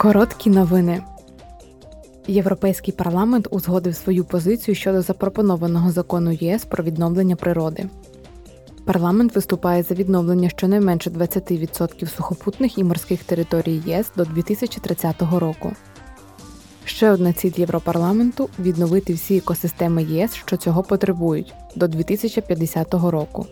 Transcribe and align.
Короткі 0.00 0.50
новини. 0.50 1.02
Європейський 2.26 2.94
парламент 2.94 3.48
узгодив 3.50 3.96
свою 3.96 4.24
позицію 4.24 4.74
щодо 4.74 5.02
запропонованого 5.02 5.92
закону 5.92 6.32
ЄС 6.32 6.64
про 6.64 6.84
відновлення 6.84 7.36
природи. 7.36 7.88
Парламент 8.84 9.34
виступає 9.34 9.82
за 9.82 9.94
відновлення 9.94 10.48
щонайменше 10.48 11.10
20% 11.10 12.16
сухопутних 12.16 12.78
і 12.78 12.84
морських 12.84 13.24
територій 13.24 13.82
ЄС 13.86 14.10
до 14.16 14.24
2030 14.24 15.22
року. 15.22 15.72
Ще 16.84 17.10
одна 17.10 17.32
ціль 17.32 17.52
Європарламенту 17.56 18.48
відновити 18.58 19.12
всі 19.12 19.36
екосистеми 19.36 20.02
ЄС, 20.02 20.34
що 20.34 20.56
цього 20.56 20.82
потребують, 20.82 21.54
до 21.76 21.88
2050 21.88 22.94
року. 22.94 23.46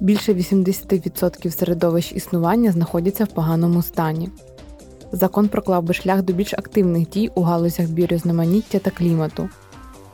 Більше 0.00 0.32
80% 0.32 1.50
середовищ 1.50 2.12
існування 2.12 2.72
знаходяться 2.72 3.24
в 3.24 3.28
поганому 3.28 3.82
стані. 3.82 4.28
Закон 5.12 5.48
проклав 5.48 5.82
би 5.82 5.94
шлях 5.94 6.22
до 6.22 6.32
більш 6.32 6.54
активних 6.54 7.08
дій 7.08 7.30
у 7.34 7.42
галузях 7.42 7.86
біорізноманіття 7.86 8.78
та 8.78 8.90
клімату. 8.90 9.48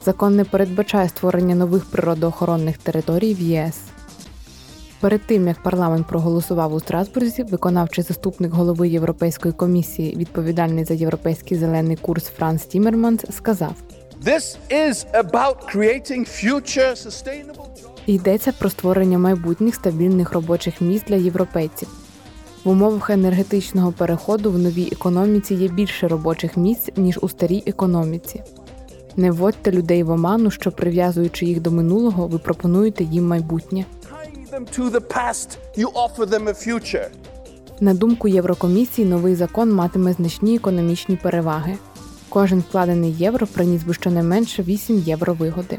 Закон 0.04 0.36
не 0.36 0.44
передбачає 0.44 1.08
створення 1.08 1.54
нових 1.54 1.84
природоохоронних 1.84 2.78
територій 2.78 3.34
в 3.34 3.40
ЄС. 3.40 3.80
Перед 5.00 5.20
тим 5.26 5.48
як 5.48 5.62
парламент 5.62 6.06
проголосував 6.06 6.74
у 6.74 6.80
Страсбурзі, 6.80 7.42
виконавчий 7.42 8.04
заступник 8.04 8.52
голови 8.52 8.88
Європейської 8.88 9.54
комісії, 9.54 10.16
відповідальний 10.16 10.84
за 10.84 10.94
європейський 10.94 11.58
зелений 11.58 11.96
курс 11.96 12.24
Франс 12.24 12.66
Тімерманс, 12.66 13.24
сказав: 13.30 13.74
This 14.24 14.56
is 14.70 15.06
about 15.12 15.56
creating 15.74 16.24
future 16.44 17.06
sustainable 17.06 17.56
jobs. 17.56 17.94
Йдеться 18.06 18.52
про 18.52 18.70
створення 18.70 19.18
майбутніх 19.18 19.74
стабільних 19.74 20.32
робочих 20.32 20.80
місць 20.80 21.04
для 21.08 21.16
європейців. 21.16 21.88
В 22.64 22.68
умовах 22.68 23.10
енергетичного 23.10 23.92
переходу 23.92 24.50
в 24.50 24.58
новій 24.58 24.88
економіці 24.92 25.54
є 25.54 25.68
більше 25.68 26.08
робочих 26.08 26.56
місць, 26.56 26.90
ніж 26.96 27.18
у 27.22 27.28
старій 27.28 27.62
економіці. 27.66 28.42
Не 29.16 29.30
вводьте 29.30 29.72
людей 29.72 30.02
в 30.02 30.10
оману, 30.10 30.50
що 30.50 30.72
прив'язуючи 30.72 31.46
їх 31.46 31.60
до 31.60 31.70
минулого, 31.70 32.26
ви 32.26 32.38
пропонуєте 32.38 33.04
їм 33.04 33.26
майбутнє. 33.26 33.84
На 37.80 37.94
думку 37.94 38.28
Єврокомісії, 38.28 39.08
новий 39.08 39.34
закон 39.34 39.72
матиме 39.72 40.12
значні 40.12 40.56
економічні 40.56 41.16
переваги. 41.16 41.76
Кожен 42.28 42.58
вкладений 42.60 43.12
євро 43.12 43.46
приніс 43.46 43.82
би 43.82 43.94
щонайменше 43.94 44.62
8 44.62 44.98
євро 44.98 45.34
вигоди. 45.34 45.78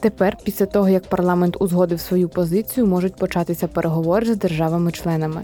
Тепер, 0.00 0.36
після 0.44 0.66
того 0.66 0.88
як 0.88 1.06
парламент 1.08 1.56
узгодив 1.60 2.00
свою 2.00 2.28
позицію, 2.28 2.86
можуть 2.86 3.16
початися 3.16 3.68
переговори 3.68 4.34
з 4.34 4.36
державами-членами. 4.36 5.42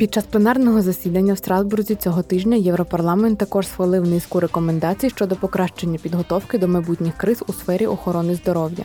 Під 0.00 0.14
час 0.14 0.24
пленарного 0.24 0.82
засідання 0.82 1.32
в 1.34 1.38
Страсбурзі 1.38 1.94
цього 1.94 2.22
тижня 2.22 2.56
Європарламент 2.56 3.38
також 3.38 3.68
схвалив 3.68 4.06
низку 4.06 4.40
рекомендацій 4.40 5.10
щодо 5.10 5.36
покращення 5.36 5.98
підготовки 6.02 6.58
до 6.58 6.68
майбутніх 6.68 7.16
криз 7.16 7.44
у 7.46 7.52
сфері 7.52 7.86
охорони 7.86 8.34
здоров'я. 8.34 8.84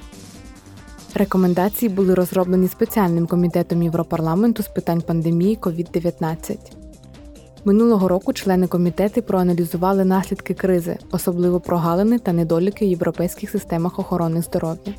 Рекомендації 1.14 1.90
були 1.90 2.14
розроблені 2.14 2.68
спеціальним 2.68 3.28
комітетом 3.28 3.84
Європарламенту 3.84 4.64
з 4.64 4.68
питань 4.68 5.02
пандемії 5.02 5.58
COVID-19. 5.62 6.58
Минулого 7.66 8.08
року 8.08 8.34
члени 8.34 8.68
комітети 8.68 9.22
проаналізували 9.22 10.06
наслідки 10.06 10.54
кризи, 10.54 10.98
особливо 11.12 11.60
прогалини 11.60 12.20
та 12.20 12.34
недоліки 12.34 12.86
в 12.86 12.90
європейських 12.90 13.50
системах 13.50 14.00
охорони 14.00 14.42
здоров'я. 14.42 14.94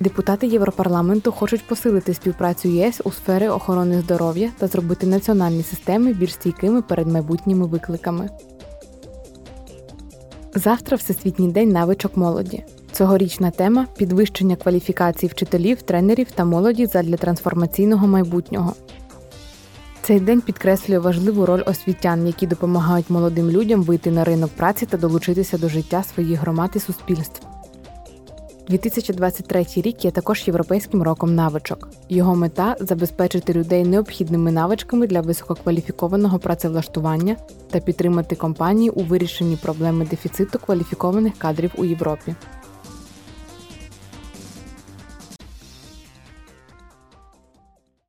Депутати 0.00 0.46
Європарламенту 0.46 1.32
хочуть 1.32 1.66
посилити 1.66 2.14
співпрацю 2.14 2.68
ЄС 2.68 3.00
у 3.04 3.12
сфері 3.12 3.48
охорони 3.48 4.00
здоров'я 4.00 4.50
та 4.58 4.66
зробити 4.66 5.06
національні 5.06 5.62
системи 5.62 6.12
більш 6.12 6.32
стійкими 6.32 6.82
перед 6.82 7.08
майбутніми 7.08 7.66
викликами. 7.66 8.28
Завтра 10.54 10.96
Всесвітній 10.96 11.48
день 11.48 11.68
навичок 11.68 12.16
молоді. 12.16 12.64
Цьогорічна 12.92 13.50
тема 13.50 13.86
підвищення 13.96 14.56
кваліфікацій 14.56 15.26
вчителів, 15.26 15.82
тренерів 15.82 16.30
та 16.30 16.44
молоді 16.44 16.86
задля 16.86 17.16
трансформаційного 17.16 18.06
майбутнього. 18.06 18.74
Цей 20.02 20.20
день 20.20 20.40
підкреслює 20.40 20.98
важливу 20.98 21.46
роль 21.46 21.62
освітян, 21.66 22.26
які 22.26 22.46
допомагають 22.46 23.10
молодим 23.10 23.50
людям 23.50 23.82
вийти 23.82 24.10
на 24.10 24.24
ринок 24.24 24.50
праці 24.56 24.86
та 24.86 24.96
долучитися 24.96 25.58
до 25.58 25.68
життя 25.68 26.02
своїх 26.02 26.40
громад 26.40 26.70
і 26.74 26.78
суспільств. 26.78 27.57
2023 28.68 29.66
рік 29.76 30.04
є 30.04 30.10
також 30.10 30.42
європейським 30.46 31.02
роком 31.02 31.34
навичок. 31.34 31.88
Його 32.08 32.36
мета 32.36 32.76
забезпечити 32.80 33.52
людей 33.52 33.84
необхідними 33.84 34.52
навичками 34.52 35.06
для 35.06 35.20
висококваліфікованого 35.20 36.38
працевлаштування 36.38 37.36
та 37.70 37.80
підтримати 37.80 38.36
компанії 38.36 38.90
у 38.90 39.02
вирішенні 39.02 39.56
проблеми 39.56 40.06
дефіциту 40.10 40.58
кваліфікованих 40.58 41.38
кадрів 41.38 41.72
у 41.76 41.84
Європі. 41.84 42.34